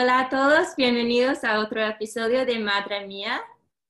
Hola 0.00 0.20
a 0.20 0.28
todos, 0.28 0.76
bienvenidos 0.76 1.42
a 1.42 1.58
otro 1.58 1.84
episodio 1.84 2.46
de 2.46 2.60
Madre 2.60 3.04
Mía. 3.08 3.40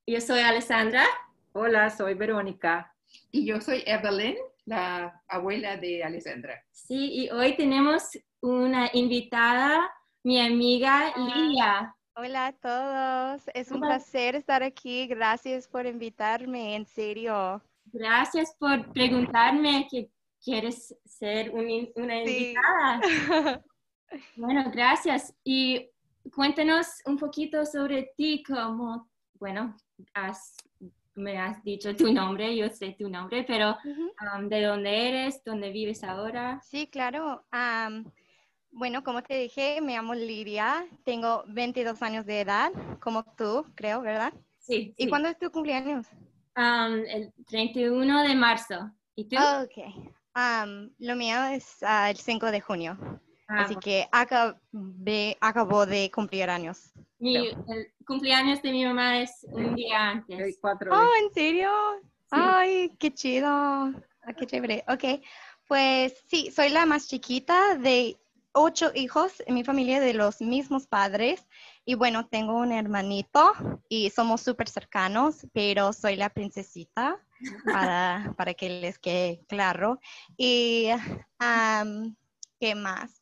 Yo 0.06 0.22
soy 0.22 0.40
Alessandra. 0.40 1.04
Hola, 1.52 1.90
soy 1.90 2.14
Verónica. 2.14 2.94
Y 3.30 3.44
yo 3.44 3.60
soy 3.60 3.82
Evelyn, 3.84 4.36
la 4.64 5.22
abuela 5.28 5.76
de 5.76 6.02
Alessandra. 6.02 6.64
Sí, 6.70 7.10
y 7.12 7.28
hoy 7.28 7.58
tenemos 7.58 8.04
una 8.40 8.88
invitada, 8.94 9.92
mi 10.22 10.40
amiga 10.40 11.12
Lidia. 11.14 11.94
Hola 12.16 12.46
a 12.46 12.52
todos, 12.54 13.42
es 13.52 13.70
un 13.70 13.82
placer 13.82 14.34
estar 14.34 14.62
aquí. 14.62 15.06
Gracias 15.08 15.68
por 15.68 15.84
invitarme, 15.84 16.74
en 16.74 16.86
serio. 16.86 17.60
Gracias 17.84 18.56
por 18.58 18.90
preguntarme 18.94 19.86
que 19.90 20.08
quieres 20.42 20.96
ser 21.04 21.50
una 21.50 22.16
invitada. 22.16 23.00
bueno, 24.36 24.70
gracias. 24.72 25.34
Y 25.44 25.90
cuéntanos 26.34 26.86
un 27.06 27.16
poquito 27.16 27.64
sobre 27.64 28.12
ti, 28.16 28.42
como, 28.42 29.08
bueno, 29.34 29.76
me 31.14 31.38
has 31.38 31.62
dicho 31.62 31.94
tu 31.94 32.12
nombre, 32.12 32.56
yo 32.56 32.68
sé 32.68 32.96
tu 32.98 33.08
nombre, 33.08 33.44
pero 33.44 33.76
um, 34.36 34.48
¿de 34.48 34.62
dónde 34.62 35.08
eres? 35.08 35.42
¿Dónde 35.44 35.70
vives 35.70 36.04
ahora? 36.04 36.60
Sí, 36.62 36.86
claro. 36.86 37.44
Bueno, 38.70 39.02
como 39.02 39.22
te 39.22 39.34
dije, 39.34 39.80
me 39.80 39.94
llamo 39.94 40.14
Lidia, 40.14 40.86
tengo 41.04 41.42
22 41.48 42.00
años 42.02 42.26
de 42.26 42.42
edad, 42.42 42.70
como 43.00 43.24
tú, 43.24 43.64
creo, 43.74 44.00
¿verdad? 44.02 44.32
Sí. 44.58 44.94
¿Y 44.96 45.08
cuándo 45.08 45.28
es 45.28 45.38
tu 45.38 45.50
cumpleaños? 45.50 46.06
el 46.56 47.32
31 47.46 48.22
de 48.24 48.34
marzo. 48.34 48.90
¿Y 49.14 49.28
tú? 49.28 49.36
ok. 49.36 49.94
lo 50.98 51.16
mío 51.16 51.44
es 51.44 51.78
ah, 51.82 52.10
el 52.10 52.16
5 52.16 52.50
de 52.50 52.60
junio. 52.60 52.98
Ah, 53.48 53.64
Así 53.64 53.76
que 53.76 54.06
acabé, 54.12 55.36
acabó 55.40 55.86
de 55.86 56.10
cumplir 56.10 56.50
años. 56.50 56.92
Mi, 57.18 57.36
el 57.36 57.92
cumpleaños 58.06 58.60
de 58.60 58.72
mi 58.72 58.84
mamá 58.84 59.20
es 59.22 59.46
un 59.50 59.74
día 59.74 60.10
antes. 60.10 60.58
oh, 60.62 61.10
¿en 61.22 61.32
serio? 61.32 61.70
Ay, 62.30 62.94
qué 62.98 63.12
chido. 63.12 63.48
Ah, 63.48 64.32
qué 64.36 64.46
chévere. 64.46 64.84
Ok, 64.86 65.24
pues 65.66 66.14
sí, 66.26 66.50
soy 66.50 66.68
la 66.68 66.84
más 66.84 67.08
chiquita 67.08 67.76
de 67.76 68.18
ocho 68.52 68.90
hijos 68.94 69.42
en 69.46 69.54
mi 69.54 69.64
familia 69.64 69.98
de 70.00 70.12
los 70.12 70.42
mismos 70.42 70.86
padres. 70.86 71.46
Y 71.86 71.94
bueno, 71.94 72.26
tengo 72.26 72.54
un 72.54 72.72
hermanito 72.72 73.52
y 73.88 74.10
somos 74.10 74.42
súper 74.42 74.68
cercanos, 74.68 75.46
pero 75.54 75.94
soy 75.94 76.16
la 76.16 76.28
princesita 76.28 77.18
para, 77.64 78.34
para 78.36 78.52
que 78.52 78.68
les 78.68 78.98
quede 78.98 79.40
claro. 79.48 80.00
Y, 80.36 80.90
¿qué 82.60 82.74
más? 82.74 83.17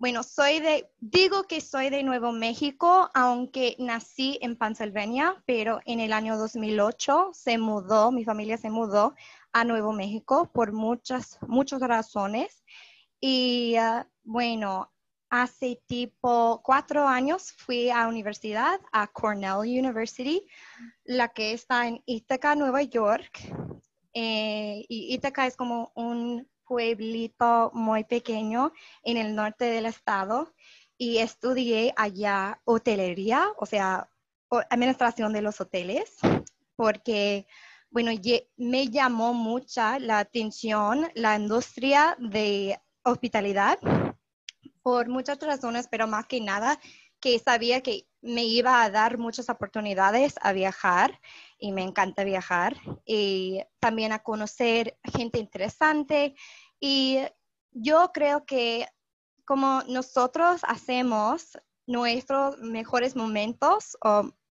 Bueno, 0.00 0.22
soy 0.22 0.60
de, 0.60 0.88
digo 1.00 1.42
que 1.48 1.60
soy 1.60 1.90
de 1.90 2.04
Nuevo 2.04 2.30
México, 2.30 3.10
aunque 3.14 3.74
nací 3.80 4.38
en 4.42 4.54
Pennsylvania, 4.54 5.42
pero 5.44 5.80
en 5.86 5.98
el 5.98 6.12
año 6.12 6.38
2008 6.38 7.30
se 7.32 7.58
mudó, 7.58 8.12
mi 8.12 8.24
familia 8.24 8.56
se 8.58 8.70
mudó 8.70 9.16
a 9.52 9.64
Nuevo 9.64 9.92
México 9.92 10.48
por 10.54 10.70
muchas, 10.70 11.36
muchas 11.48 11.80
razones. 11.80 12.62
Y 13.20 13.74
ah, 13.74 14.08
bueno, 14.22 14.88
hace 15.30 15.82
tipo 15.88 16.62
cuatro 16.62 17.08
años 17.08 17.52
fui 17.56 17.90
a 17.90 18.06
universidad, 18.06 18.78
a 18.92 19.08
Cornell 19.08 19.58
University, 19.58 20.46
la 21.02 21.26
que 21.26 21.52
está 21.52 21.88
en 21.88 22.00
Ithaca, 22.06 22.54
Nueva 22.54 22.82
York. 22.82 23.40
Eh, 24.14 24.86
y 24.88 25.12
Ithaca 25.12 25.48
es 25.48 25.56
como 25.56 25.90
un 25.96 26.48
pueblito 26.68 27.70
muy 27.72 28.04
pequeño 28.04 28.72
en 29.02 29.16
el 29.16 29.34
norte 29.34 29.64
del 29.64 29.86
estado 29.86 30.52
y 30.98 31.18
estudié 31.18 31.94
allá 31.96 32.60
hotelería, 32.64 33.48
o 33.56 33.66
sea, 33.66 34.08
administración 34.70 35.32
de 35.32 35.42
los 35.42 35.60
hoteles, 35.60 36.16
porque, 36.76 37.46
bueno, 37.90 38.10
me 38.56 38.88
llamó 38.88 39.32
mucha 39.32 39.98
la 39.98 40.18
atención 40.18 41.10
la 41.14 41.36
industria 41.36 42.16
de 42.18 42.78
hospitalidad 43.02 43.78
por 44.82 45.08
muchas 45.08 45.38
razones, 45.40 45.88
pero 45.90 46.06
más 46.06 46.26
que 46.26 46.40
nada 46.40 46.78
que 47.20 47.38
sabía 47.38 47.82
que 47.82 48.08
me 48.20 48.44
iba 48.44 48.82
a 48.82 48.90
dar 48.90 49.18
muchas 49.18 49.48
oportunidades 49.48 50.34
a 50.42 50.52
viajar 50.52 51.20
y 51.58 51.72
me 51.72 51.82
encanta 51.82 52.24
viajar 52.24 52.76
y 53.04 53.62
también 53.80 54.12
a 54.12 54.20
conocer 54.20 54.98
gente 55.04 55.38
interesante. 55.38 56.34
Y 56.80 57.20
yo 57.70 58.10
creo 58.12 58.44
que 58.44 58.86
como 59.44 59.82
nosotros 59.88 60.60
hacemos 60.64 61.58
nuestros 61.86 62.58
mejores 62.58 63.16
momentos 63.16 63.96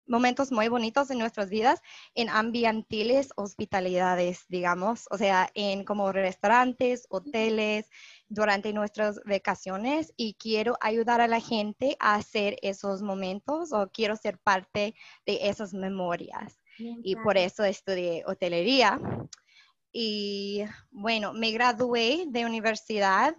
momentos 0.08 0.52
muy 0.52 0.68
bonitos 0.68 1.10
en 1.10 1.20
nuestras 1.20 1.50
vidas 1.50 1.82
en 2.14 2.30
ambientiles 2.30 3.30
hospitalidades, 3.36 4.46
digamos, 4.50 5.08
o 5.12 5.18
sea, 5.18 5.50
en 5.54 5.84
como 5.84 6.12
restaurantes, 6.12 7.08
hoteles, 7.10 7.90
durante 8.28 8.74
nuestras 8.74 9.20
vacaciones 9.26 10.14
y 10.18 10.36
quiero 10.36 10.78
ayudar 10.82 11.22
a 11.22 11.28
la 11.28 11.40
gente 11.40 11.96
a 12.00 12.16
hacer 12.16 12.58
esos 12.62 13.02
momentos 13.02 13.72
o 13.72 13.90
quiero 13.92 14.16
ser 14.16 14.40
parte 14.40 14.96
de 15.26 15.50
esas 15.50 15.74
memorias. 15.74 16.62
y 16.78 17.16
por 17.16 17.38
eso 17.38 17.64
estudié 17.64 18.24
hotelería. 18.26 19.00
Y 19.94 20.66
bueno, 20.92 21.32
me 21.32 21.52
gradué 21.52 22.26
de 22.28 22.46
universidad 22.46 23.34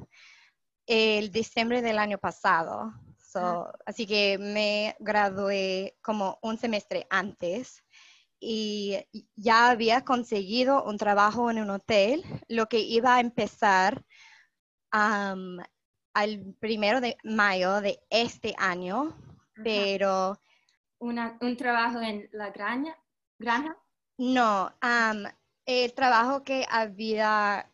el 0.87 1.31
diciembre 1.31 1.83
del 1.83 1.99
año 1.99 2.17
pasado. 2.17 2.95
Ah. 3.41 3.73
Así 3.87 4.07
que 4.07 4.39
me 4.39 4.97
gradué 5.01 5.97
como 6.03 6.39
un 6.43 6.59
semestre 6.59 7.07
antes 7.11 7.85
y 8.39 8.99
ya 9.35 9.71
había 9.71 10.05
conseguido 10.05 10.85
un 10.85 10.99
trabajo 10.99 11.51
en 11.51 11.61
un 11.61 11.71
hotel, 11.71 12.23
lo 12.49 12.67
que 12.67 12.81
iba 12.81 13.17
a 13.17 13.21
empezar 13.21 14.05
al 14.91 16.55
primero 16.61 17.01
de 17.01 17.17
mayo 17.25 17.81
de 17.81 17.99
este 18.11 18.55
año, 18.59 19.17
pero... 19.63 20.39
¿Un 20.99 21.57
trabajo 21.57 22.01
en 22.01 22.29
la 22.33 22.51
granja? 22.51 22.97
granja? 23.39 23.77
No, 24.19 24.73
el 25.67 25.93
trabajo 25.95 26.43
que 26.43 26.65
había 26.71 27.71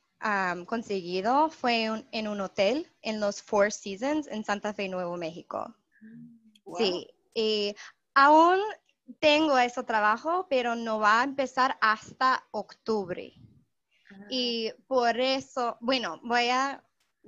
conseguido 0.67 1.49
fue 1.51 2.05
en 2.13 2.29
un 2.29 2.41
hotel 2.41 2.91
en 3.03 3.21
los 3.21 3.43
Four 3.43 3.73
Seasons 3.73 4.27
en 4.29 4.45
Santa 4.45 4.73
Fe, 4.73 4.89
Nuevo 4.89 5.17
México. 5.17 5.75
Sí, 6.79 7.09
y 7.35 7.75
aún 8.15 8.59
tengo 9.19 9.59
ese 9.59 9.83
trabajo, 9.83 10.47
pero 10.49 10.75
no 10.75 10.99
va 10.99 11.21
a 11.21 11.25
empezar 11.25 11.77
hasta 11.81 12.47
octubre. 12.51 13.33
Ah. 14.11 14.27
Y 14.31 14.73
por 14.87 15.19
eso, 15.21 15.77
bueno, 15.81 16.21
voy 16.23 16.49
a 16.49 16.83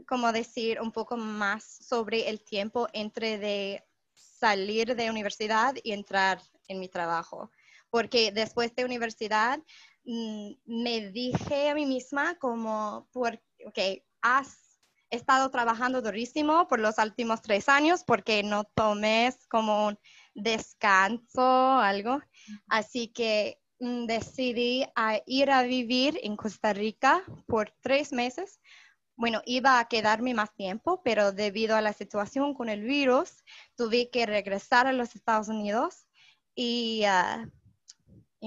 como 0.06 0.32
decir 0.32 0.80
un 0.80 0.92
poco 0.92 1.16
más 1.16 1.64
sobre 1.64 2.28
el 2.28 2.42
tiempo 2.42 2.88
entre 2.92 3.38
de 3.38 3.84
salir 4.14 4.96
de 4.96 5.10
universidad 5.10 5.74
y 5.82 5.92
entrar 5.92 6.40
en 6.68 6.80
mi 6.80 6.88
trabajo. 6.88 7.50
Porque 7.90 8.32
después 8.32 8.74
de 8.74 8.84
universidad 8.84 9.60
me 10.04 11.10
dije 11.10 11.70
a 11.70 11.74
mí 11.74 11.86
misma 11.86 12.36
como, 12.38 13.08
por, 13.12 13.40
ok, 13.66 13.78
he 13.78 14.02
estado 15.16 15.50
trabajando 15.50 16.02
durísimo 16.02 16.68
por 16.68 16.80
los 16.80 16.98
últimos 16.98 17.40
tres 17.42 17.68
años 17.68 18.04
porque 18.04 18.42
no 18.42 18.64
tomé 18.64 19.32
como 19.48 19.86
un 19.88 19.98
descanso 20.34 21.40
o 21.40 21.78
algo. 21.78 22.20
Así 22.68 23.08
que 23.08 23.60
mm, 23.80 24.06
decidí 24.06 24.84
a 24.94 25.20
ir 25.26 25.50
a 25.50 25.62
vivir 25.62 26.18
en 26.22 26.36
Costa 26.36 26.72
Rica 26.72 27.22
por 27.46 27.72
tres 27.80 28.12
meses. 28.12 28.60
Bueno, 29.16 29.40
iba 29.46 29.78
a 29.78 29.88
quedarme 29.88 30.34
más 30.34 30.52
tiempo, 30.54 31.00
pero 31.04 31.32
debido 31.32 31.76
a 31.76 31.80
la 31.80 31.92
situación 31.92 32.52
con 32.52 32.68
el 32.68 32.82
virus, 32.82 33.44
tuve 33.76 34.10
que 34.10 34.26
regresar 34.26 34.88
a 34.88 34.92
los 34.92 35.14
Estados 35.14 35.48
Unidos 35.48 36.08
y 36.56 37.04
ah, 37.04 37.48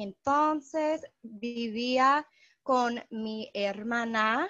entonces 0.03 1.01
vivía 1.21 2.27
con 2.63 3.03
mi 3.09 3.49
hermana 3.53 4.49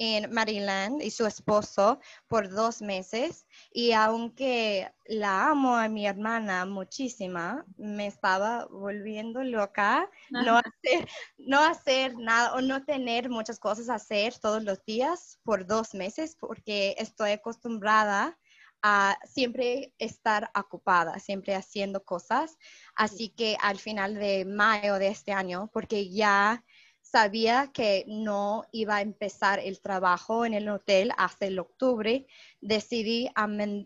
en 0.00 0.32
Maryland 0.32 1.02
y 1.02 1.10
su 1.10 1.26
esposo 1.26 2.00
por 2.26 2.48
dos 2.48 2.80
meses 2.80 3.46
y 3.70 3.92
aunque 3.92 4.90
la 5.04 5.50
amo 5.50 5.76
a 5.76 5.88
mi 5.88 6.06
hermana 6.06 6.64
muchísima, 6.64 7.66
me 7.76 8.06
estaba 8.06 8.64
volviendo 8.70 9.44
loca 9.44 10.08
no 10.30 10.56
hacer, 10.56 11.06
no 11.36 11.60
hacer 11.60 12.16
nada 12.16 12.54
o 12.54 12.62
no 12.62 12.82
tener 12.86 13.28
muchas 13.28 13.58
cosas 13.58 13.90
a 13.90 13.96
hacer 13.96 14.38
todos 14.38 14.64
los 14.64 14.82
días 14.86 15.38
por 15.44 15.66
dos 15.66 15.92
meses 15.92 16.34
porque 16.40 16.94
estoy 16.96 17.32
acostumbrada 17.32 18.38
a 18.82 19.18
siempre 19.24 19.94
estar 19.98 20.50
ocupada, 20.54 21.18
siempre 21.18 21.54
haciendo 21.54 22.04
cosas. 22.04 22.56
Así 22.94 23.28
que 23.30 23.56
al 23.60 23.78
final 23.78 24.14
de 24.14 24.44
mayo 24.44 24.94
de 24.94 25.08
este 25.08 25.32
año, 25.32 25.70
porque 25.72 26.10
ya 26.10 26.64
sabía 27.02 27.70
que 27.72 28.04
no 28.06 28.64
iba 28.72 28.96
a 28.96 29.00
empezar 29.02 29.58
el 29.58 29.80
trabajo 29.80 30.44
en 30.44 30.54
el 30.54 30.68
hotel 30.68 31.12
hasta 31.16 31.46
el 31.46 31.58
octubre, 31.58 32.26
decidí 32.60 33.28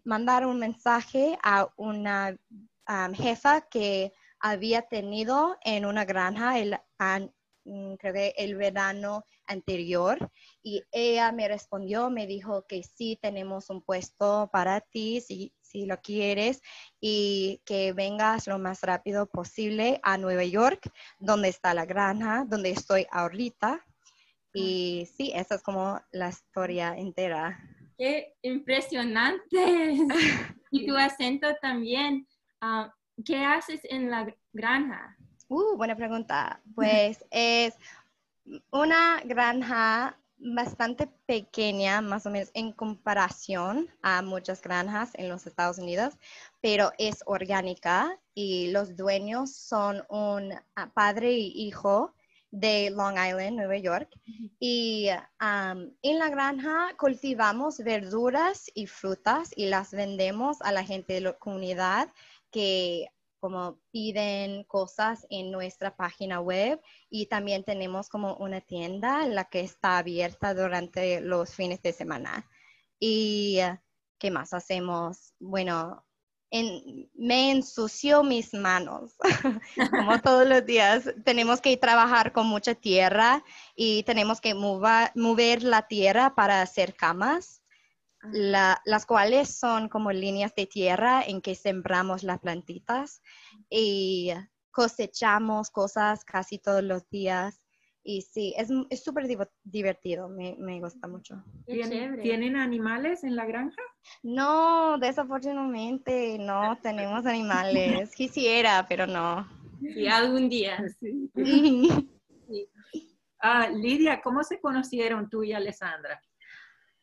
mandar 0.05 0.47
un 0.47 0.59
mensaje 0.59 1.39
a 1.43 1.69
una 1.77 2.37
jefa 3.15 3.63
que 3.63 4.13
había 4.41 4.83
tenido 4.83 5.57
en 5.65 5.87
una 5.87 6.05
granja 6.05 6.59
el, 6.59 6.79
mm, 7.65 7.95
el 8.37 8.57
verano 8.57 9.25
anterior 9.47 10.31
y 10.63 10.83
ella 10.93 11.33
me 11.33 11.49
respondió, 11.49 12.11
me 12.11 12.27
dijo 12.27 12.67
que 12.67 12.83
sí 12.83 13.19
tenemos 13.21 13.71
un 13.71 13.83
puesto 13.83 14.49
para 14.53 14.81
ti, 14.81 15.21
si, 15.21 15.53
si 15.61 15.87
lo 15.87 16.01
quieres 16.01 16.63
y 17.01 17.61
que 17.65 17.93
vengas 17.93 18.47
lo 18.47 18.59
más 18.59 18.83
rápido 18.83 19.27
posible 19.27 20.01
a 20.03 20.17
Nueva 20.19 20.45
York, 20.45 20.91
donde 21.19 21.49
está 21.49 21.75
la 21.75 21.85
granja, 21.85 22.45
donde 22.49 22.71
estoy 22.71 23.07
ahorita. 23.11 23.85
Y 24.53 25.09
sí, 25.17 25.33
esa 25.35 25.57
es 25.57 25.63
como 25.63 26.01
la 26.13 26.29
historia 26.29 26.97
entera. 26.97 27.59
Qué 27.99 28.35
impresionante. 28.43 29.97
y 30.71 30.87
tu 30.87 30.97
acento 30.97 31.49
también. 31.61 32.27
Ah, 32.61 32.93
¿Qué 33.25 33.39
haces 33.39 33.81
en 33.85 34.11
la 34.11 34.33
granja? 34.53 35.17
Uh, 35.49 35.77
buena 35.77 35.97
pregunta. 35.97 36.61
Pues 36.75 37.25
es 37.31 37.75
una 38.71 39.21
granja 39.25 40.19
bastante 40.37 41.07
pequeña, 41.27 42.03
más 42.03 42.27
o 42.27 42.31
menos 42.31 42.51
en 42.55 42.73
comparación 42.73 43.89
a 44.03 44.21
muchas 44.23 44.61
granjas 44.61 45.11
en 45.15 45.29
los 45.29 45.47
Estados 45.47 45.79
Unidos, 45.79 46.15
pero 46.61 46.93
es 46.99 47.23
orgánica 47.27 48.19
y 48.35 48.71
los 48.71 48.97
dueños 48.97 49.55
son 49.55 50.03
un 50.09 50.53
ah, 50.77 50.91
padre 50.93 51.33
y 51.33 51.67
hijo 51.67 52.15
de 52.51 52.91
Long 52.91 53.17
Island, 53.17 53.57
Nueva 53.57 53.79
York. 53.79 54.09
Y 54.61 55.09
en 55.41 56.19
la 56.19 56.29
granja 56.29 56.95
cultivamos 56.99 57.79
verduras 57.79 58.71
y 58.75 58.87
frutas 58.87 59.51
y 59.57 59.67
las 59.67 59.91
vendemos 59.91 60.61
a 60.63 60.71
la 60.71 60.85
gente 60.85 61.15
de 61.15 61.21
la 61.21 61.33
comunidad 61.33 62.09
que 62.51 63.09
como 63.45 63.79
piden 63.91 64.65
cosas 64.65 65.27
en 65.29 65.51
nuestra 65.51 65.95
página 65.95 66.41
web 66.41 66.81
y 67.11 67.27
también 67.27 67.63
tenemos 67.63 68.09
como 68.09 68.37
una 68.37 68.63
tienda 68.63 69.27
en 69.27 69.35
la 69.35 69.45
que 69.45 69.61
está 69.61 69.99
abierta 69.99 70.55
durante 70.55 71.21
los 71.21 71.55
fines 71.55 71.83
de 71.83 71.93
semana. 71.93 72.49
¿Y 72.99 73.59
qué 74.19 74.31
más 74.31 74.55
hacemos? 74.55 75.35
Bueno, 75.41 76.07
me 77.13 77.51
ensució 77.51 78.23
mis 78.23 78.55
manos, 78.55 79.13
como 79.91 80.23
todos 80.23 80.49
los 80.49 80.65
días. 80.65 81.13
Tenemos 81.23 81.61
que 81.61 81.77
trabajar 81.77 82.33
con 82.33 82.47
mucha 82.47 82.75
tierra 82.75 83.45
y 83.77 84.05
tenemos 84.05 84.41
que 84.41 84.55
mover 84.55 85.65
la 85.65 85.87
tierra 85.87 86.35
para 86.35 86.63
hacer 86.63 86.95
camas 86.95 87.64
las 88.33 89.07
cuales 89.07 89.57
son 89.59 89.89
como 89.89 90.13
líneas 90.13 90.55
de 90.55 90.67
tierra 90.67 91.23
en 91.23 91.41
que 91.41 91.55
sembramos 91.55 92.23
las 92.23 92.41
plantitas 92.41 93.23
y 93.71 94.33
cosechamos 94.71 95.71
cosas 95.71 96.25
casi 96.25 96.59
todos 96.59 96.83
los 96.83 97.09
días. 97.11 97.61
Y 98.07 98.21
sí, 98.21 98.55
es 98.59 99.03
súper 99.03 99.27
divertido, 99.63 100.29
me, 100.29 100.57
me, 100.59 100.79
gusta 100.79 101.09
mucho. 101.09 101.43
¿Tienen, 101.65 102.55
animales 102.57 103.25
en 103.25 103.35
la 103.35 103.47
granja? 103.47 103.81
No, 104.23 104.99
desafortunadamente 104.99 106.37
no 106.39 106.77
tenemos 106.83 107.25
animales. 107.25 108.11
Quisiera, 108.15 108.85
pero 108.87 109.07
no. 109.07 109.49
Y 109.81 110.07
algún 110.07 110.49
día. 110.51 110.85
Ah, 113.47 113.69
Lidia, 113.69 114.23
¿cómo 114.23 114.43
se 114.43 114.59
conocieron 114.59 115.29
tú 115.29 115.43
y 115.43 115.53
Alessandra? 115.53 116.19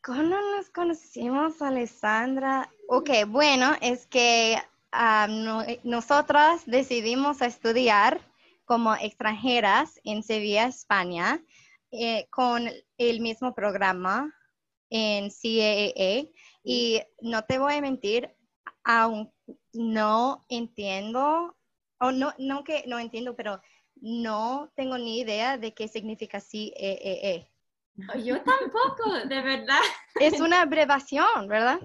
¿Cómo 0.04 0.22
nos 0.24 0.68
conocimos, 0.70 1.62
Alessandra? 1.62 2.68
Ok, 2.88 3.10
bueno, 3.28 3.76
es 3.80 4.08
que 4.08 4.56
ah, 4.90 5.28
nosotras 5.84 6.66
decidimos 6.66 7.40
estudiar 7.40 8.20
como 8.64 8.96
extranjeras 8.96 10.00
en 10.02 10.24
Sevilla, 10.24 10.66
España, 10.66 11.40
eh, 11.92 12.26
con 12.30 12.68
el 12.98 13.20
mismo 13.20 13.54
programa 13.54 14.34
en 14.90 15.30
CAA. 15.30 16.28
Y 16.64 17.00
no 17.20 17.44
te 17.44 17.60
voy 17.60 17.74
a 17.74 17.80
mentir, 17.80 18.28
aún 18.82 19.32
no 19.72 20.44
entiendo, 20.48 21.56
o 22.00 22.10
no, 22.10 22.34
no 22.38 22.64
que 22.64 22.82
no 22.88 22.98
entiendo, 22.98 23.36
pero 23.36 23.60
no 23.94 24.72
tengo 24.74 24.98
ni 24.98 25.20
idea 25.20 25.58
de 25.58 25.72
qué 25.74 25.86
significa 25.86 26.40
CAA. 26.40 27.51
Yo 28.24 28.40
tampoco, 28.42 29.12
de 29.26 29.42
verdad. 29.42 29.80
Es 30.20 30.40
una 30.40 30.62
abreviación, 30.62 31.48
¿verdad? 31.48 31.78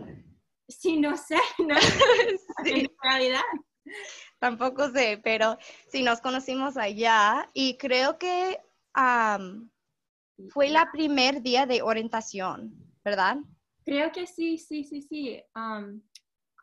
Sí, 0.68 1.00
no 1.00 1.16
sé, 1.16 1.38
no 1.60 1.76
en 2.66 2.90
realidad. 3.02 3.42
Tampoco 4.40 4.90
sé, 4.90 5.20
pero 5.24 5.58
sí 5.90 6.04
nos 6.04 6.22
conocimos 6.22 6.78
allá 6.78 7.50
y 7.54 7.78
creo 7.78 8.18
que 8.18 8.60
fue 10.50 10.70
la 10.70 10.92
primer 10.92 11.42
día 11.42 11.66
de 11.66 11.82
orientación, 11.82 12.74
¿verdad? 13.04 13.38
Creo 13.86 14.12
que 14.12 14.28
sí, 14.28 14.58
sí, 14.58 14.84
sí, 14.84 15.02
sí. 15.02 15.42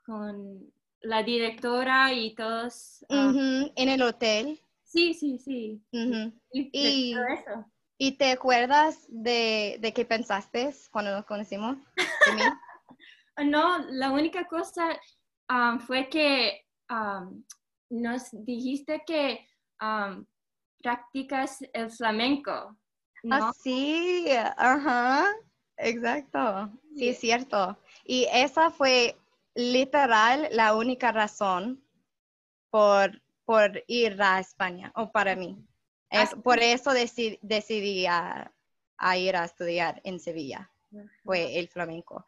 con 0.05 0.73
la 1.01 1.23
directora 1.23 2.13
y 2.13 2.35
todos. 2.35 3.05
en 3.09 3.89
el 3.89 4.03
hotel. 4.03 4.61
Sí, 4.83 5.15
sí, 5.15 5.39
sí. 5.39 5.83
y, 6.53 7.13
eso. 7.13 7.67
¿Y 7.97 8.13
te 8.13 8.33
acuerdas 8.33 9.07
de, 9.09 9.79
de 9.81 9.93
qué 9.93 10.05
pensaste 10.05 10.75
cuando 10.91 11.13
nos 11.13 11.25
conocimos? 11.27 11.77
no, 13.45 13.79
la 13.91 14.11
única 14.11 14.47
cosa 14.47 14.99
um, 15.49 15.79
fue 15.79 16.09
que 16.09 16.67
um, 16.91 17.45
nos 17.91 18.29
dijiste 18.33 19.03
que 19.07 19.47
um, 19.81 20.25
practicas 20.83 21.59
el 21.73 21.91
flamenco. 21.91 22.77
¿no? 23.23 23.37
Ah, 23.37 23.53
sí, 23.59 24.27
ajá, 24.57 25.27
exacto. 25.77 26.71
Sí, 26.97 27.09
es 27.09 27.19
cierto. 27.19 27.79
Y 28.05 28.27
esa 28.33 28.71
fue 28.71 29.17
literal 29.55 30.49
la 30.51 30.75
única 30.75 31.13
razón 31.13 31.83
por, 32.71 33.23
por 33.45 33.85
ir 33.87 34.21
a 34.21 34.41
España, 34.41 34.93
o 34.97 35.13
para 35.13 35.37
mí. 35.37 35.65
Es, 36.11 36.35
por 36.35 36.61
eso 36.61 36.93
decidí, 36.93 38.07
a, 38.07 38.53
ir 39.17 39.37
a 39.37 39.45
estudiar 39.45 40.01
en 40.05 40.21
Sevilla, 40.21 40.71
fue 41.25 41.59
el 41.59 41.69
flamenco. 41.69 42.25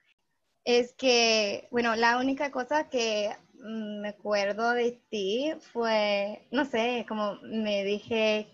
Es 0.64 0.92
que, 0.94 1.68
bueno, 1.70 1.94
la 1.94 2.18
única 2.18 2.50
cosa 2.50 2.88
que 2.88 3.30
mm, 3.54 4.00
me 4.00 4.08
acuerdo 4.08 4.72
de 4.72 5.00
ti 5.08 5.52
fue, 5.72 6.46
no 6.50 6.64
sé, 6.64 7.06
como 7.08 7.38
me 7.42 7.84
dije, 7.84 8.52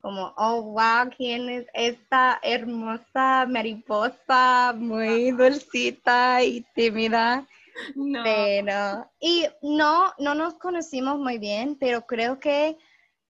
como, 0.00 0.34
oh, 0.36 0.62
wow, 0.62 1.10
¿quién 1.16 1.48
es 1.48 1.66
esta 1.72 2.38
hermosa 2.42 3.46
mariposa, 3.48 4.74
muy 4.76 5.30
dulcita 5.32 6.42
y 6.42 6.64
tímida? 6.74 7.46
No. 7.94 8.22
Pero, 8.24 9.10
y 9.20 9.46
no, 9.62 10.12
no 10.18 10.34
nos 10.34 10.54
conocimos 10.54 11.18
muy 11.18 11.38
bien, 11.38 11.76
pero 11.78 12.06
creo 12.06 12.40
que 12.40 12.76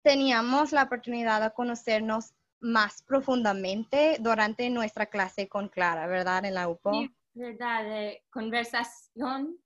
teníamos 0.07 0.71
la 0.71 0.85
oportunidad 0.85 1.43
de 1.43 1.53
conocernos 1.53 2.33
más 2.61 3.03
profundamente 3.03 4.19
durante 4.21 4.71
nuestra 4.71 5.07
clase 5.07 5.49
con 5.49 5.69
Clara, 5.69 6.07
¿verdad? 6.07 6.45
En 6.45 6.55
la 6.55 6.69
UPO. 6.69 7.09
¿verdad? 7.35 7.83
De 7.85 8.23
conversación 8.31 9.59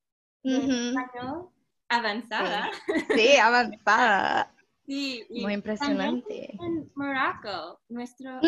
de 0.42 0.58
Ujú. 0.58 0.98
español 0.98 1.50
avanzada. 1.90 2.70
Sí, 3.14 3.36
avanzada. 3.36 4.50
Sí, 4.86 5.24
y 5.28 5.42
Muy 5.42 5.52
impresionante. 5.52 6.50
en 6.58 6.90
Morocco, 6.96 7.80
nuestro 7.88 8.40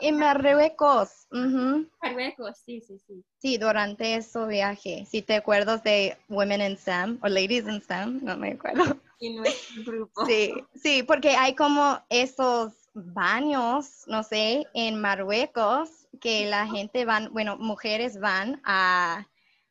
Y 0.00 0.12
Marruecos. 0.12 1.26
Marruecos, 1.30 2.56
sí, 2.64 2.80
sí, 2.80 2.98
sí. 3.06 3.22
Sí, 3.36 3.58
durante 3.58 4.14
ese 4.14 4.46
viaje. 4.46 5.04
Si 5.04 5.20
te 5.20 5.34
acuerdas 5.34 5.82
de 5.82 6.16
Women 6.30 6.62
in 6.62 6.78
STEM 6.78 7.18
o 7.22 7.28
Ladies 7.28 7.66
in 7.68 7.82
STEM, 7.82 8.20
no 8.22 8.34
me 8.38 8.52
acuerdo. 8.52 8.98
Nuestro 9.30 9.82
grupo. 9.84 10.26
Sí, 10.26 10.52
sí, 10.74 11.02
porque 11.02 11.30
hay 11.30 11.54
como 11.54 12.00
esos 12.08 12.72
baños, 12.94 14.04
no 14.06 14.22
sé, 14.22 14.66
en 14.74 15.00
Marruecos 15.00 16.06
que 16.20 16.46
la 16.46 16.66
gente 16.66 17.04
van, 17.04 17.32
bueno, 17.32 17.56
mujeres 17.56 18.18
van 18.20 18.60
a 18.64 19.26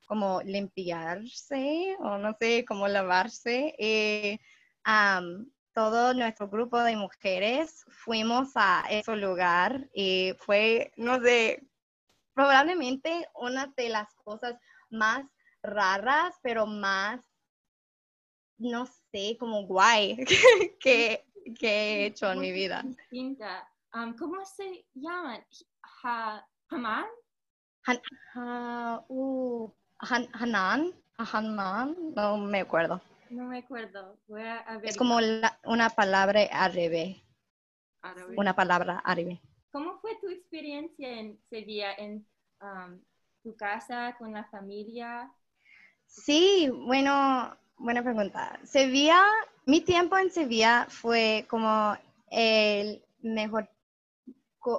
como 0.06 0.42
limpiarse 0.44 1.96
o 2.00 2.18
no 2.18 2.36
sé, 2.40 2.66
como 2.66 2.88
lavarse. 2.88 3.76
eh, 3.80 4.40
todo 5.74 6.14
nuestro 6.14 6.48
grupo 6.50 6.80
de 6.82 6.96
mujeres 6.96 7.84
fuimos 7.90 8.52
a 8.56 8.86
ese 8.90 9.16
lugar 9.16 9.90
y 9.94 10.34
fue, 10.40 10.92
no 10.98 11.20
sé, 11.20 11.68
probablemente 12.34 13.28
una 13.34 13.74
de 13.76 13.90
las 13.90 14.14
cosas 14.16 14.56
más 14.90 15.26
raras, 15.64 16.36
pero 16.44 16.66
más, 16.68 17.22
no 18.58 18.86
sé, 19.12 19.38
como 19.40 19.66
guay 19.66 20.18
que, 20.80 21.26
que 21.60 21.68
he 21.70 22.06
hecho 22.06 22.32
en 22.32 22.40
mi 22.40 22.52
vida. 22.52 22.82
Distinta. 22.84 23.68
Um, 23.94 24.16
¿Cómo 24.16 24.46
se 24.46 24.86
llaman? 24.94 25.44
Ha, 26.04 26.46
¿Hamán? 26.70 27.06
Han, 27.86 28.00
ha- 28.36 29.06
uh, 29.08 29.72
Han- 30.00 30.30
Hanan, 30.34 30.94
Hanan, 31.18 31.96
no 32.16 32.38
me 32.38 32.62
acuerdo. 32.62 33.02
No 33.30 33.46
me 33.46 33.60
acuerdo. 33.60 34.18
Voy 34.28 34.42
a. 34.42 34.80
Es 34.84 34.98
como 34.98 35.20
la- 35.22 35.60
una 35.66 35.90
palabra 35.90 36.42
árabe, 36.52 37.24
una 38.36 38.56
palabra 38.56 39.00
árabe. 39.04 39.42
¿Cómo 39.72 40.00
fue 40.00 40.16
tu 40.22 40.30
experiencia 40.30 41.10
en 41.20 41.40
Sevilla, 41.50 41.94
en 41.94 42.28
um, 42.62 43.02
tu 43.44 43.56
casa, 43.56 44.16
con 44.18 44.34
la 44.34 44.44
familia? 44.46 45.32
Sí, 46.06 46.70
bueno, 46.86 47.58
buena 47.84 48.02
pregunta. 48.02 48.58
Sevilla, 48.64 49.22
mi 49.66 49.82
tiempo 49.82 50.18
en 50.18 50.32
Sevilla 50.32 50.88
fue 50.90 51.46
como 51.50 51.96
el 52.32 53.04
mejor, 53.22 53.70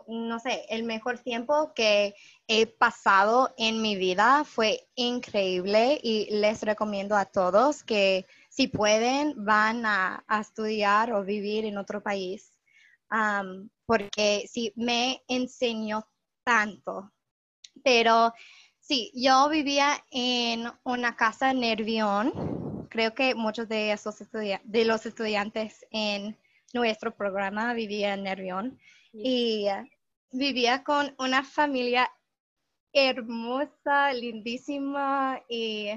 no 0.09 0.39
sé, 0.39 0.65
el 0.71 0.85
mejor 0.85 1.19
tiempo 1.19 1.73
que 1.75 2.15
he 2.49 2.67
pasado 2.67 3.55
en 3.59 3.83
mi 3.83 3.97
vida. 3.97 4.45
Fue 4.45 4.89
increíble 4.95 6.01
y 6.03 6.29
les 6.31 6.63
recomiendo 6.63 7.15
a 7.15 7.27
todos 7.27 7.85
que 7.85 8.27
si 8.49 8.69
pueden 8.69 9.45
van 9.45 9.85
a, 9.85 10.25
estudiar 10.41 11.13
o 11.13 11.25
vivir 11.25 11.67
en 11.67 11.79
otro 11.79 12.03
país, 12.03 12.53
Am, 13.11 13.69
porque 13.87 14.49
sí, 14.51 14.73
me 14.77 15.23
enseñó 15.29 16.09
tanto. 16.43 17.13
Pero 17.83 18.33
Sí, 18.87 19.11
yo 19.15 19.49
vivía 19.49 20.05
en 20.11 20.71
una 20.83 21.17
casa 21.17 21.55
en. 21.55 22.64
Creo 22.95 23.13
que 23.13 23.35
muchos 23.35 23.69
de, 23.69 23.91
esos 23.91 24.15
de 24.31 24.85
los 24.85 25.05
estudiantes 25.05 25.85
en 25.91 26.39
nuestro 26.73 27.13
programa 27.13 27.75
vivían 27.75 28.21
en 28.21 28.25
Nervión. 28.25 28.79
Y 29.13 29.67
eh, 29.67 29.91
vivía 30.31 30.85
con 30.85 31.13
una 31.19 31.43
familia 31.43 32.09
hermosa, 32.93 34.13
lindísima 34.13 35.43
y 35.49 35.89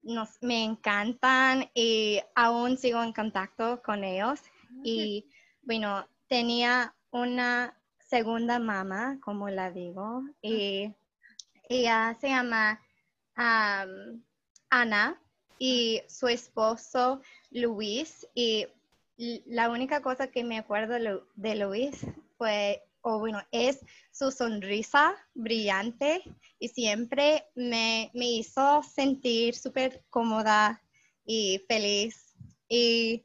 nos, 0.00 0.38
me 0.40 0.64
encantan 0.64 1.70
y 1.74 2.22
aún 2.34 2.78
sigo 2.78 3.02
en 3.02 3.12
contacto 3.12 3.82
con 3.82 4.02
ellos. 4.02 4.40
Y 4.82 5.26
bueno, 5.60 6.08
tenía 6.28 6.94
una 7.10 7.78
segunda 7.98 8.58
mamá, 8.58 9.18
como 9.20 9.50
la 9.50 9.70
digo, 9.70 10.22
y 10.40 10.94
ella 11.68 12.16
se 12.18 12.30
llama 12.30 12.80
am, 13.34 14.24
Ana 14.70 15.21
y 15.64 16.02
su 16.08 16.26
esposo 16.26 17.20
Luis. 17.52 18.26
Y 18.34 18.66
la 19.46 19.70
única 19.70 20.02
cosa 20.02 20.26
que 20.26 20.42
me 20.42 20.58
acuerdo 20.58 20.94
de 20.94 21.00
Lu- 21.00 21.26
de 21.36 21.54
Luis 21.54 22.04
fue, 22.36 22.82
o 23.02 23.20
bueno, 23.20 23.40
es 23.52 23.78
su 24.10 24.32
sonrisa 24.32 25.14
brillante 25.34 26.24
y 26.58 26.66
siempre 26.66 27.44
me, 27.54 28.10
me 28.12 28.28
hizo 28.28 28.82
sentir 28.82 29.54
súper 29.54 30.02
cómoda 30.10 30.82
y 31.24 31.62
feliz. 31.68 32.34
Y 32.68 33.24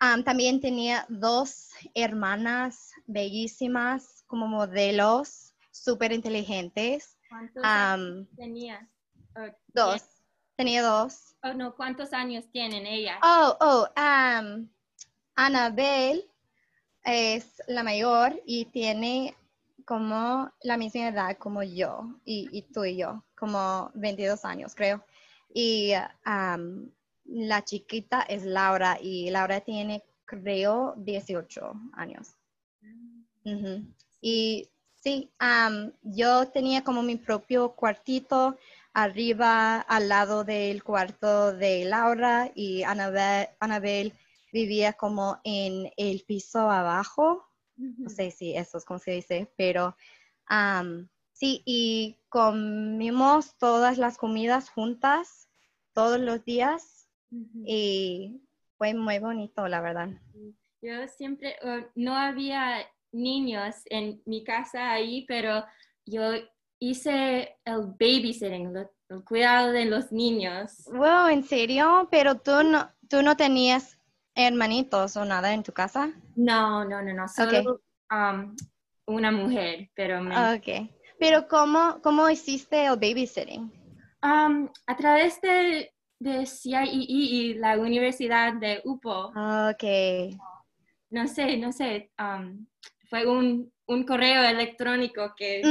am, 0.00 0.24
también 0.24 0.60
tenía 0.60 1.06
dos 1.08 1.70
hermanas 1.94 2.90
bellísimas 3.06 4.24
como 4.26 4.48
modelos 4.48 5.54
súper 5.70 6.10
inteligentes. 6.10 7.16
¿Cuántos 7.28 7.62
tenías? 8.36 8.82
O 9.36 9.54
dos. 9.72 10.02
Tenía 10.56 10.82
dos. 10.82 11.36
oh, 11.42 11.52
no, 11.52 11.74
¿cuántos 11.74 12.12
años 12.12 12.44
tienen 12.50 12.86
ellas? 12.86 13.18
Oh, 13.22 13.56
oh, 13.60 13.88
um, 13.96 14.68
Annabelle 15.34 16.24
es 17.04 17.62
la 17.68 17.82
mayor 17.82 18.40
y 18.46 18.64
tiene 18.66 19.36
como 19.84 20.50
la 20.62 20.76
misma 20.76 21.08
edad 21.08 21.36
como 21.38 21.62
yo 21.62 22.08
y, 22.24 22.48
y 22.50 22.62
tú 22.62 22.84
y 22.84 22.96
yo, 22.96 23.22
como 23.38 23.90
22 23.94 24.44
años 24.44 24.74
creo. 24.74 25.04
Y 25.52 25.92
um, 26.26 26.90
la 27.26 27.62
chiquita 27.64 28.22
es 28.22 28.44
Laura 28.44 28.98
y 29.00 29.30
Laura 29.30 29.60
tiene 29.60 30.02
creo 30.24 30.94
18 30.96 31.72
años. 31.92 32.34
Y 34.20 34.68
sí, 34.96 35.30
am, 35.38 35.92
yo 36.02 36.48
tenía 36.48 36.82
como 36.82 37.02
mi 37.02 37.16
propio 37.16 37.72
cuartito 37.72 38.56
arriba 38.96 39.78
al 39.78 40.08
lado 40.08 40.42
del 40.42 40.82
cuarto 40.82 41.52
de 41.52 41.84
Laura 41.84 42.50
y 42.54 42.82
Anabel, 42.82 43.46
Anabel 43.60 44.14
vivía 44.54 44.94
como 44.94 45.38
en 45.44 45.92
el 45.98 46.24
piso 46.26 46.70
abajo. 46.70 47.46
No 47.76 48.08
sé 48.08 48.30
si 48.30 48.56
eso 48.56 48.78
es 48.78 48.86
como 48.86 48.98
se 48.98 49.10
dice, 49.10 49.52
pero 49.58 49.94
am, 50.46 51.10
sí, 51.32 51.60
y 51.66 52.16
comimos 52.30 53.58
todas 53.58 53.98
las 53.98 54.16
comidas 54.16 54.70
juntas 54.70 55.50
todos 55.92 56.18
los 56.18 56.42
días 56.46 57.10
y 57.66 58.40
fue 58.78 58.94
muy 58.94 59.18
bonito, 59.18 59.68
la 59.68 59.82
verdad. 59.82 60.08
Yo 60.80 61.06
siempre, 61.06 61.56
oh, 61.62 61.86
no 61.96 62.14
había 62.14 62.78
niños 63.12 63.74
en 63.90 64.22
mi 64.24 64.42
casa 64.42 64.90
ahí, 64.90 65.26
pero 65.28 65.66
yo 66.06 66.22
hice 66.90 67.56
el 67.64 67.82
babysitting, 67.98 68.72
lo- 68.72 68.90
el 69.08 69.24
cuidado 69.24 69.72
de 69.72 69.84
los 69.84 70.10
niños. 70.12 70.84
Wow, 70.86 71.28
¿en 71.28 71.44
serio? 71.44 72.08
Pero 72.10 72.36
tú 72.40 72.62
no, 72.64 72.90
tú 73.08 73.22
no 73.22 73.36
tenías 73.36 73.98
hermanitos 74.34 75.16
o 75.16 75.24
nada 75.24 75.52
en 75.54 75.62
tu 75.62 75.72
casa? 75.72 76.12
No, 76.34 76.84
no, 76.84 77.02
no, 77.02 77.12
no, 77.14 77.28
solo 77.28 77.80
um, 78.10 78.54
una 79.06 79.30
mujer, 79.30 79.88
pero 79.94 80.20
me- 80.20 80.54
Ok. 80.56 80.90
Pero 81.18 81.48
¿cómo, 81.48 82.00
cómo 82.02 82.28
hiciste 82.28 82.84
el 82.84 82.96
babysitting? 82.98 83.72
Um, 84.22 84.68
a 84.86 84.96
través 84.96 85.40
de, 85.40 85.92
de 86.18 86.44
CIEE 86.46 86.88
y 86.92 87.54
la 87.54 87.78
Universidad 87.78 88.52
de 88.54 88.82
UPO, 88.84 89.28
Ok. 89.70 89.84
no 91.10 91.26
sé, 91.28 91.56
no 91.56 91.72
sé, 91.72 92.10
um, 92.18 92.66
fue 93.08 93.24
un, 93.26 93.72
un 93.86 94.02
correo 94.04 94.42
electrónico 94.42 95.32
que... 95.36 95.62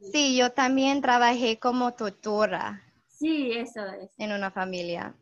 Sí, 0.00 0.36
yo 0.36 0.52
también 0.52 1.02
trabajé 1.02 1.58
como 1.58 1.94
tutora 1.94 2.82
Sí, 3.06 3.52
eso 3.52 3.84
es. 3.86 4.10
en 4.16 4.32
una 4.32 4.50
familia. 4.50 5.14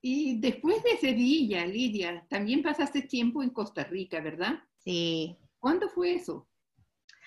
Y 0.00 0.40
después 0.40 0.82
de 0.82 0.96
Sevilla, 0.96 1.66
Lidia, 1.66 2.24
también 2.28 2.62
pasaste 2.62 3.02
tiempo 3.02 3.42
en 3.42 3.50
Costa 3.50 3.84
Rica, 3.84 4.20
¿verdad? 4.20 4.54
Sí. 4.78 5.36
¿Cuándo 5.58 5.88
fue 5.90 6.14
eso? 6.14 6.48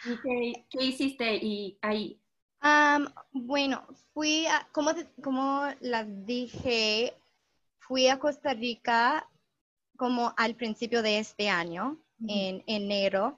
¿Y 0.03 0.17
qué, 0.17 0.65
qué 0.69 0.85
hiciste 0.85 1.35
y 1.35 1.77
ahí? 1.81 2.19
Am, 2.61 3.07
bueno, 3.31 3.85
fui 4.13 4.45
a, 4.47 4.67
como, 4.71 4.93
te- 4.95 5.07
como 5.21 5.67
las 5.81 6.07
dije, 6.25 7.13
fui 7.77 8.07
a 8.07 8.17
Costa 8.19 8.53
Rica 8.55 9.29
como 9.97 10.33
al 10.35 10.55
principio 10.55 11.01
de 11.03 11.19
este 11.19 11.47
año, 11.47 11.97
en 12.27 12.63
enero, 12.65 13.37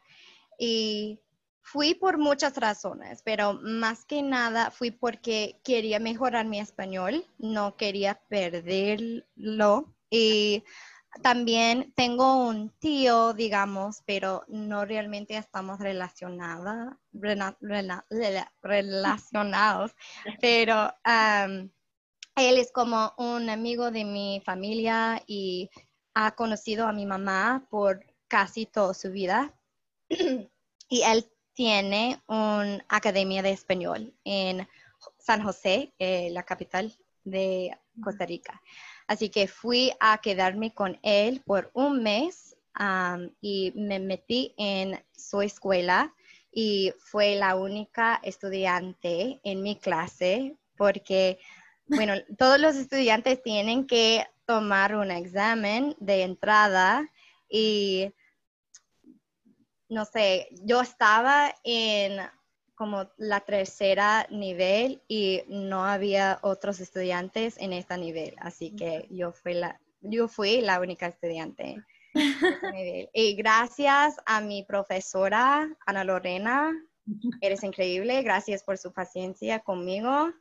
y 0.58 1.20
fui 1.68 1.96
por 1.96 2.18
muchas 2.18 2.56
razones, 2.56 3.22
pero 3.24 3.54
más 3.62 4.06
que 4.06 4.24
nada 4.24 4.72
fui 4.72 4.90
porque 4.90 5.60
quería 5.66 6.00
mejorar 6.00 6.46
mi 6.46 6.62
español, 6.62 7.26
no 7.40 7.76
quería 7.76 8.22
perderlo 8.30 9.94
y 10.10 10.64
también 11.22 11.92
tengo 11.94 12.48
un 12.48 12.70
tío, 12.80 13.34
digamos, 13.34 14.02
pero 14.06 14.46
no 14.48 14.86
realmente 14.86 15.36
estamos 15.36 15.80
relacionada, 15.80 16.98
rela- 17.12 17.58
rela- 17.60 18.06
rela- 18.10 18.52
relacionados, 18.62 19.92
pero 20.42 20.94
am, 21.04 21.70
él 22.38 22.58
es 22.60 22.72
como 22.72 23.14
un 23.18 23.50
amigo 23.50 23.92
de 23.92 24.06
mi 24.06 24.42
familia 24.46 25.22
y 25.28 25.70
ha 26.14 26.32
conocido 26.32 26.88
a 26.88 26.94
mi 26.94 27.06
mamá 27.06 27.68
por 27.70 28.06
casi 28.30 28.66
toda 28.66 28.94
su 28.94 29.12
vida. 29.12 29.54
y 30.90 31.02
él 31.02 31.30
tiene 31.58 32.22
una 32.28 32.86
academia 32.88 33.42
de 33.42 33.50
español 33.50 34.14
en 34.24 34.68
San 35.18 35.42
José, 35.42 35.92
eh, 35.98 36.30
la 36.32 36.44
capital 36.44 36.96
de 37.24 37.76
Costa 38.00 38.28
Rica. 38.28 38.62
Así 39.08 39.30
que 39.30 39.48
fui 39.48 39.92
a 40.00 40.20
quedarme 40.20 40.72
con 40.76 41.00
él 41.02 41.42
por 41.44 41.72
un 41.74 42.04
mes 42.04 42.56
am, 42.76 43.32
y 43.42 43.74
me 43.76 43.98
metí 43.98 44.54
en 44.58 45.04
su 45.16 45.42
escuela 45.42 46.14
y 46.52 46.94
fue 47.00 47.36
la 47.38 47.56
única 47.56 48.20
estudiante 48.22 49.40
en 49.44 49.64
mi 49.64 49.78
clase 49.78 50.56
porque, 50.78 51.40
bueno, 51.88 52.14
todos 52.38 52.60
los 52.60 52.76
estudiantes 52.76 53.42
tienen 53.42 53.88
que 53.88 54.28
tomar 54.46 54.96
un 54.96 55.10
examen 55.10 55.96
de 56.00 56.22
entrada 56.22 57.12
y, 57.50 58.14
no 59.90 60.06
sé, 60.06 60.50
yo 60.64 60.82
estaba 60.82 61.54
en 61.64 62.20
como 62.76 63.10
la 63.18 63.40
tercera 63.40 64.28
nivel 64.30 65.02
y 65.08 65.42
no 65.48 65.84
había 65.84 66.38
otros 66.44 66.80
estudiantes 66.80 67.58
en 67.58 67.74
este 67.74 67.98
nivel, 67.98 68.36
así 68.40 68.76
que 68.76 69.08
yo 69.10 69.32
fui 69.32 69.56
la, 69.56 69.82
yo 70.02 70.28
fui 70.28 70.62
la 70.62 70.80
única 70.80 71.08
estudiante. 71.08 71.84
nivel. 72.74 73.10
Y 73.14 73.36
gracias 73.36 74.18
a 74.26 74.42
mi 74.42 74.64
profesora, 74.64 75.70
Ana 75.86 76.04
Lorena, 76.04 76.72
eres 77.42 77.64
increíble, 77.64 78.22
gracias 78.22 78.64
por 78.64 78.78
su 78.78 78.92
paciencia 78.92 79.60
conmigo, 79.60 80.32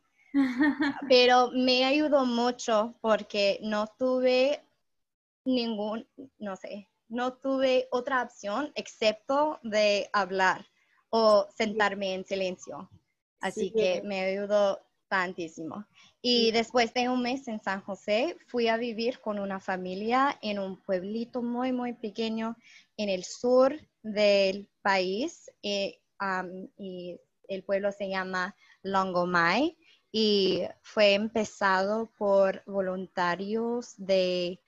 pero 1.08 1.50
me 1.52 1.84
ayudó 1.84 2.26
mucho 2.26 2.94
porque 3.00 3.58
no 3.62 3.86
tuve 3.98 4.62
ningún, 5.44 6.06
no 6.38 6.56
sé, 6.56 6.88
no 7.08 7.34
tuve 7.34 7.88
otra 7.90 8.22
opción 8.22 8.72
excepto 8.74 9.58
de 9.62 10.08
hablar 10.12 10.66
o 11.10 11.46
sentarme 11.56 12.14
en 12.14 12.24
silencio. 12.24 12.90
Así 13.40 13.68
Sí. 13.68 13.72
que 13.72 14.02
me 14.02 14.20
ayudó 14.20 14.80
tantísimo. 15.08 15.86
Y 16.20 16.50
después 16.50 16.92
de 16.94 17.08
un 17.08 17.22
mes 17.22 17.46
en 17.46 17.60
San 17.60 17.80
José, 17.80 18.36
fui 18.48 18.66
a 18.68 18.76
vivir 18.76 19.20
con 19.20 19.38
una 19.38 19.60
familia 19.60 20.36
en 20.42 20.58
un 20.58 20.82
pueblito 20.82 21.42
muy, 21.42 21.70
muy 21.72 21.92
pequeño 21.92 22.56
en 22.96 23.08
el 23.08 23.24
sur 23.24 23.74
del 24.02 24.68
país. 24.82 25.50
eh, 25.62 26.00
y 26.78 27.20
el 27.46 27.62
pueblo 27.62 27.92
se 27.92 28.08
llama 28.08 28.56
Longomai 28.82 29.76
y 30.10 30.62
fue 30.80 31.12
empezado 31.12 32.08
por 32.16 32.62
voluntarios 32.64 33.94
de 33.98 34.58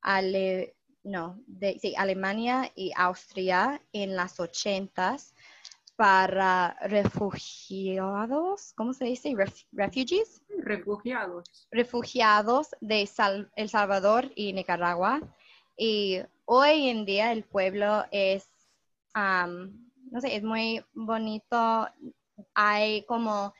Ale- 0.00 0.75
no, 1.06 1.38
de, 1.46 1.78
sí, 1.78 1.94
Alemania 1.96 2.70
y 2.74 2.92
Austria 2.96 3.80
en 3.92 4.16
las 4.16 4.40
ochentas 4.40 5.34
para 5.96 6.76
refugiados, 6.82 8.72
¿cómo 8.76 8.92
se 8.92 9.06
dice? 9.06 9.30
Ref- 9.30 9.66
refugees, 9.72 10.42
Refugiados. 10.58 11.68
refugiados 11.70 12.68
de 12.80 13.06
Sal- 13.06 13.50
El 13.56 13.68
Salvador 13.68 14.30
y 14.34 14.52
Nicaragua. 14.52 15.20
Y 15.76 16.18
hoy 16.44 16.88
en 16.88 17.04
día 17.06 17.32
el 17.32 17.44
pueblo 17.44 18.04
es, 18.10 18.48
am, 19.14 19.90
no 20.10 20.20
sé, 20.20 20.36
es 20.36 20.42
muy 20.42 20.84
bonito. 20.92 21.88
Hay 22.54 23.02
como 23.06 23.54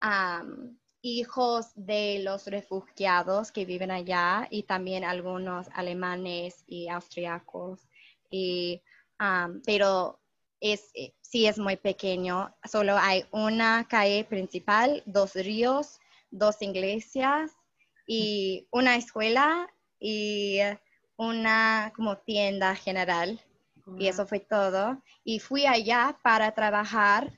am, 0.00 0.78
hijos 1.02 1.72
de 1.74 2.20
los 2.22 2.46
refugiados 2.46 3.50
que 3.52 3.64
viven 3.64 3.90
allá 3.90 4.46
y 4.50 4.62
también 4.62 5.04
algunos 5.04 5.68
alemanes 5.74 6.64
y 6.66 6.88
austriacos. 6.88 7.88
Y, 8.30 8.80
pero 9.66 10.20
es, 10.60 10.90
eh, 10.94 11.12
sí 11.20 11.46
es 11.46 11.58
muy 11.58 11.76
pequeño. 11.76 12.54
Solo 12.64 12.96
hay 12.96 13.24
una 13.32 13.86
calle 13.88 14.24
principal, 14.24 15.02
dos 15.04 15.34
ríos, 15.34 15.98
dos 16.30 16.62
iglesias 16.62 17.50
y 18.06 18.66
una 18.70 18.96
escuela 18.96 19.68
y 19.98 20.60
una 21.16 21.92
como 21.94 22.16
tienda 22.18 22.74
general. 22.74 23.40
Y 23.98 24.06
eso 24.06 24.26
fue 24.26 24.38
todo. 24.38 25.02
Y 25.24 25.40
fui 25.40 25.66
allá 25.66 26.16
para 26.22 26.52
trabajar 26.52 27.36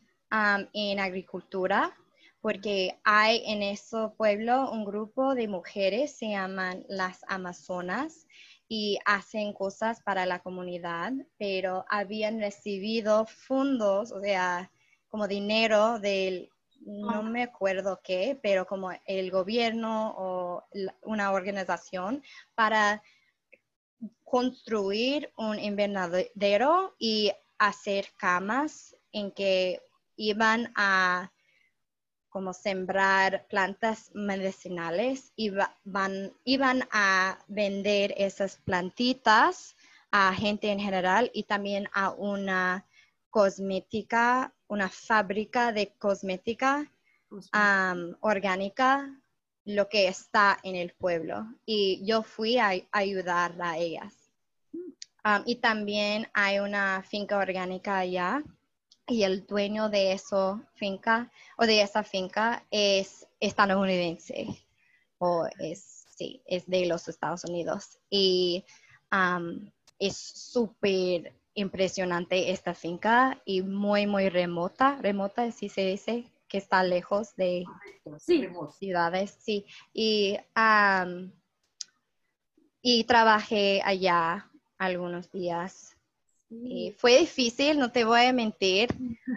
en 0.72 1.00
agricultura, 1.00 1.96
porque 2.45 3.01
hay 3.05 3.43
en 3.47 3.63
ese 3.63 3.97
pueblo 4.19 4.71
un 4.71 4.85
grupo 4.85 5.35
de 5.35 5.49
mujeres, 5.49 6.15
se 6.15 6.29
llaman 6.29 6.85
las 6.91 7.25
Amazonas, 7.27 8.27
y 8.69 8.99
hacen 9.07 9.55
cosas 9.55 10.03
para 10.03 10.27
la 10.27 10.41
comunidad, 10.41 11.15
pero 11.39 11.87
habían 11.89 12.41
recibido 12.41 13.25
fondos, 13.25 14.13
o 14.13 14.21
sea, 14.21 14.71
como 15.09 15.27
dinero 15.27 15.99
del, 16.01 16.51
no 16.81 17.23
me 17.23 17.45
acuerdo 17.45 18.03
qué, 18.05 18.39
pero 18.43 18.67
como 18.67 18.91
el 19.07 19.31
gobierno 19.31 20.15
o 20.15 20.65
una 21.01 21.33
organización 21.33 22.23
para 22.55 23.03
construir 24.23 25.33
un 25.39 25.59
invernadero 25.59 26.95
y 26.99 27.33
hacer 27.57 28.09
camas 28.19 28.95
en 29.13 29.33
que 29.33 29.81
iban 30.17 30.71
a 30.77 31.31
como 32.35 32.53
sembrar 32.53 33.47
plantas 33.49 34.11
medicinales 34.12 35.33
y 35.37 35.51
va- 35.51 35.79
van, 35.85 36.33
iban 36.42 36.83
a 36.90 37.38
vender 37.47 38.12
esas 38.16 38.57
plantitas 38.57 39.77
a 40.11 40.35
gente 40.35 40.68
en 40.73 40.81
general 40.81 41.31
y 41.33 41.44
también 41.44 41.88
a 41.92 42.11
una 42.11 42.87
cosmética, 43.31 44.53
una 44.66 44.88
fábrica 44.88 45.70
de 45.70 45.92
cosmética 45.97 46.90
orgánica, 48.18 49.16
lo 49.64 49.88
que 49.88 50.09
está 50.09 50.59
en 50.64 50.75
el 50.75 50.90
pueblo. 50.90 51.47
Y 51.64 52.05
yo 52.05 52.25
fui 52.25 52.59
a, 52.59 52.70
a 52.70 52.83
ayudar 52.90 53.55
a 53.62 53.79
ellas. 53.79 54.12
Am, 55.23 55.44
y 55.47 55.55
también 55.55 56.27
hay 56.35 56.59
una 56.59 57.05
finca 57.09 57.38
orgánica 57.38 57.99
allá 57.99 58.42
y 59.07 59.23
el 59.23 59.47
dueño 59.47 59.88
de 59.88 60.12
esa 60.12 60.61
finca 60.75 61.31
o 61.59 61.67
de 61.67 61.83
esa 61.83 62.03
finca 62.03 62.64
es 62.71 63.27
estadounidense 63.40 64.47
o 65.19 65.47
es, 65.59 66.07
sí, 66.17 66.43
es 66.47 66.67
de 66.67 66.87
los 66.87 67.09
Estados 67.09 67.45
Unidos. 67.45 67.99
Y 68.11 68.64
am, 69.11 69.71
es 69.99 70.17
súper 70.17 71.35
impresionante 71.55 72.51
esta 72.51 72.75
finca 72.75 73.40
y 73.45 73.62
muy, 73.62 74.07
muy 74.07 74.29
remota. 74.29 74.99
Remota, 75.01 75.51
sí 75.53 75.69
se 75.69 75.83
dice, 75.83 76.25
que 76.49 76.59
está 76.59 76.83
lejos 76.83 77.35
de 77.37 77.64
Sí. 78.19 78.47
ciudades, 78.79 79.37
sí. 79.40 79.64
Y, 79.93 80.37
am, 80.55 81.33
y 82.83 83.05
trabajé 83.05 83.81
allá 83.85 84.51
algunos 84.79 85.31
días. 85.31 85.94
Y 86.62 86.95
fue 86.97 87.19
difícil, 87.19 87.79
no 87.79 87.90
te 87.90 88.05
voy 88.05 88.23
a 88.27 88.33
mentir, 88.33 88.88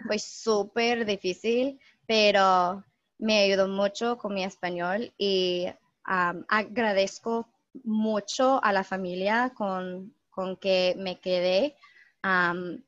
fue 0.06 0.18
súper 0.18 1.04
difícil, 1.04 1.78
pero 2.06 2.84
me 3.18 3.40
ayudó 3.42 3.68
mucho 3.68 4.16
con 4.18 4.34
mi 4.34 4.44
español 4.44 5.12
y 5.18 5.66
agradezco 6.04 7.48
mucho 7.84 8.62
a 8.62 8.72
la 8.72 8.84
familia 8.84 9.52
con, 9.54 10.14
con 10.30 10.56
que 10.56 10.94
me 10.98 11.18
quedé. 11.18 11.76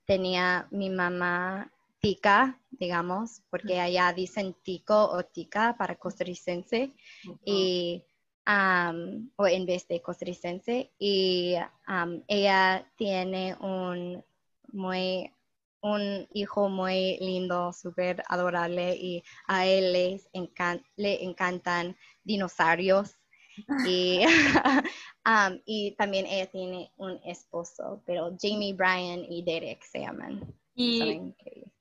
Tenía 0.07 0.67
mi 0.71 0.91
mamá 0.91 1.71
tica, 2.01 2.59
digamos, 2.71 3.43
porque 3.51 3.79
allá 3.79 4.13
dicen 4.13 4.55
tico 4.63 5.11
o 5.11 5.23
tica 5.23 5.77
para 5.77 5.97
costarricense 5.97 6.93
y 7.45 8.03
am, 8.51 9.31
o 9.37 9.47
en 9.47 9.65
vez 9.65 9.87
de 9.87 10.01
costarricense 10.03 10.91
y 10.99 11.55
am, 11.87 12.23
ella 12.27 12.85
tiene 12.97 13.55
un 13.61 14.25
muy 14.73 15.31
un 15.83 16.27
hijo 16.35 16.69
muy 16.69 17.17
lindo, 17.21 17.73
súper 17.73 18.23
adorable 18.29 18.95
y 18.97 19.23
a 19.47 19.65
él 19.67 19.93
les 19.95 20.29
encan- 20.35 20.85
le 20.97 21.25
encantan 21.25 21.97
dinosaurios 22.23 23.17
y, 23.87 24.21
am, 25.25 25.63
y 25.65 25.93
también 25.93 26.27
ella 26.27 26.47
tiene 26.51 26.91
un 26.99 27.19
esposo, 27.25 28.03
pero 28.05 28.37
Jamie, 28.39 28.75
Brian 28.75 29.25
y 29.27 29.43
Derek 29.43 29.83
se 29.85 30.01
llaman. 30.01 30.41
Y 30.75 31.19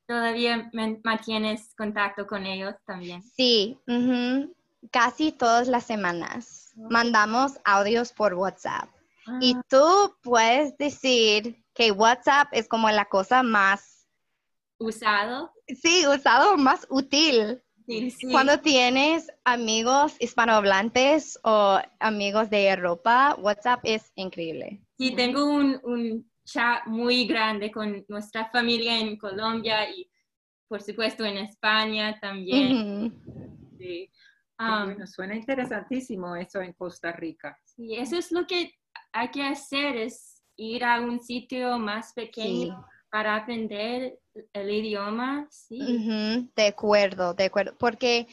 todavía 0.06 0.70
man- 0.72 1.00
mantienes 1.04 1.74
contacto 1.76 2.26
con 2.26 2.46
ellos 2.46 2.74
también. 2.86 3.22
Sí, 3.22 3.78
ujú, 3.86 4.54
casi 4.90 5.32
todas 5.32 5.68
las 5.68 5.84
semanas. 5.84 6.72
Mandamos 6.76 7.58
audios 7.64 8.12
por 8.12 8.34
WhatsApp 8.34 8.88
Y 9.40 9.54
Ah, 9.54 9.62
tú 9.68 10.16
puedes 10.22 10.76
decir 10.78 11.64
que 11.74 11.92
WhatsApp 11.92 12.48
es 12.52 12.68
como 12.68 12.90
la 12.90 13.04
cosa 13.04 13.42
más, 13.42 14.08
Usado. 14.78 15.52
sí, 15.68 16.06
usado, 16.06 16.56
más 16.56 16.86
útil. 16.88 17.62
Sí, 17.86 18.10
sí. 18.10 18.28
Cuando 18.32 18.60
tienes 18.60 19.30
amigos 19.44 20.16
hispanohablantes 20.18 21.38
o 21.42 21.78
amigos 21.98 22.48
de 22.48 22.68
Europa, 22.68 23.36
WhatsApp 23.38 23.80
es 23.84 24.10
increíble. 24.14 24.80
Sí, 24.96 25.14
tengo 25.14 25.44
un, 25.44 25.78
un 25.82 26.30
chat 26.44 26.86
muy 26.86 27.26
grande 27.26 27.70
con 27.70 28.04
nuestra 28.08 28.48
familia 28.50 28.98
en 28.98 29.16
Colombia 29.16 29.88
y 29.90 30.10
por 30.66 30.82
supuesto 30.82 31.24
en 31.24 31.38
España 31.38 32.18
también. 32.20 33.10
Ujú. 33.10 33.12
Sí. 33.78 34.10
Um, 34.60 34.84
bueno, 34.84 35.06
suena 35.06 35.34
interesantísimo 35.34 36.36
eso 36.36 36.60
en 36.60 36.74
Costa 36.74 37.12
Rica. 37.12 37.58
sí, 37.64 37.96
eso 37.96 38.16
es 38.18 38.30
lo 38.30 38.46
que 38.46 38.74
hay 39.12 39.30
que 39.30 39.42
hacer, 39.42 39.96
es 39.96 40.42
ir 40.56 40.84
a 40.84 41.00
un 41.00 41.18
sitio 41.20 41.78
más 41.78 42.12
pequeño 42.12 42.76
Sí. 42.76 42.84
para 43.10 43.36
aprender 43.36 44.18
el 44.52 44.70
idioma. 44.70 45.46
Sí. 45.50 45.80
Ujú, 45.80 46.50
De 46.54 46.66
acuerdo, 46.66 47.32
de 47.34 47.44
acuerdo, 47.44 47.74
porque, 47.78 48.26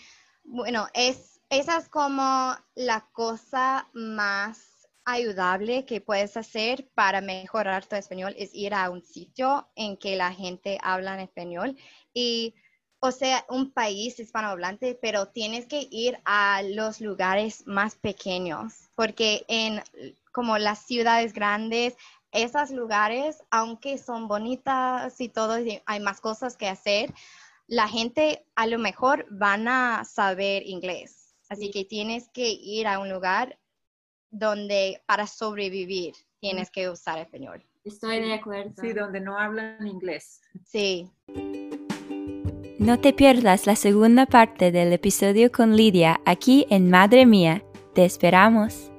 bueno, 0.44 0.88
es, 0.94 1.40
esa 1.50 1.78
es 1.78 1.88
como 1.88 2.56
la 2.76 3.08
cosa 3.14 3.88
más 3.94 4.90
ayudable 5.06 5.86
que 5.86 6.02
puedes 6.02 6.36
hacer 6.36 6.90
para 6.94 7.22
mejorar 7.22 7.86
tu 7.86 7.96
español, 7.96 8.36
es 8.38 8.54
ir 8.54 8.74
a 8.74 8.90
un 8.90 9.02
sitio 9.02 9.70
en 9.76 9.96
que 9.96 10.18
la 10.18 10.34
gente 10.34 10.78
habla 10.84 11.14
en 11.14 11.22
español 11.22 11.78
y, 12.14 12.54
o 13.00 13.12
sea, 13.12 13.46
un 13.50 13.72
país 13.72 14.20
hispanohablante, 14.20 14.98
pero 15.02 15.28
tienes 15.28 15.68
que 15.68 15.88
ir 15.92 16.20
a 16.26 16.62
los 16.64 17.00
lugares 17.00 17.66
más 17.68 17.96
pequeños, 17.96 18.90
porque 18.96 19.46
en 19.48 19.82
como 20.32 20.58
las 20.58 20.86
ciudades 20.86 21.34
grandes, 21.34 21.96
esos 22.32 22.72
lugares, 22.72 23.44
aunque 23.50 23.98
son 23.98 24.28
bonitas 24.28 25.20
y 25.22 25.30
todo, 25.30 25.60
y 25.60 25.82
hay 25.86 26.00
más 26.00 26.22
cosas 26.22 26.58
que 26.58 26.68
hacer, 26.68 27.14
la 27.68 27.88
gente 27.88 28.46
a 28.56 28.68
lo 28.68 28.80
mejor 28.80 29.26
van 29.30 29.68
a 29.68 30.04
saber 30.06 30.66
inglés. 30.66 31.36
Así 31.50 31.72
que 31.72 31.86
tienes 31.86 32.30
que 32.30 32.50
ir 32.50 32.88
a 32.88 33.00
un 33.00 33.10
lugar 33.10 33.58
donde 34.30 35.02
para 35.06 35.28
sobrevivir 35.28 36.14
tienes 36.40 36.70
que 36.70 36.90
usar 36.90 37.20
español. 37.20 37.64
Estoy 37.84 38.20
de 38.20 38.34
acuerdo. 38.34 38.74
Sí, 38.82 38.92
donde 38.92 39.22
no 39.22 39.38
hablan 39.38 39.88
inglés. 39.88 40.42
Sí. 40.66 41.10
No 42.80 43.00
te 43.00 43.12
pierdas 43.12 43.66
la 43.66 43.76
segunda 43.76 44.28
parte 44.28 44.72
del 44.72 44.94
episodio 44.94 45.52
con 45.52 45.76
Lidia 45.76 46.22
aquí 46.26 46.68
en 46.70 46.92
Madre 46.92 47.26
Mía. 47.26 47.64
Te 47.96 48.06
esperamos. 48.06 48.92